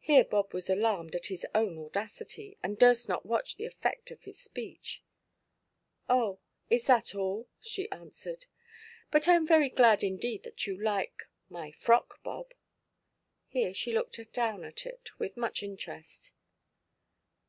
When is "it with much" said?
14.84-15.62